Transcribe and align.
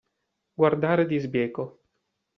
Guardare 0.55 1.05
di 1.05 1.19
sbieco. 1.19 1.65